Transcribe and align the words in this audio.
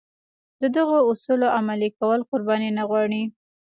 د 0.61 0.63
دغو 0.75 0.97
اصولو 1.11 1.47
عملي 1.57 1.89
کول 1.99 2.19
قرباني 2.29 2.69
نه 2.77 2.83
غواړي. 2.89 3.23